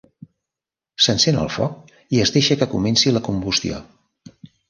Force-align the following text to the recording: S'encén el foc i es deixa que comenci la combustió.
S'encén 1.07 1.37
el 1.41 1.51
foc 1.57 1.93
i 2.19 2.23
es 2.25 2.33
deixa 2.39 2.59
que 2.61 2.69
comenci 2.73 3.13
la 3.13 3.23
combustió. 3.31 3.83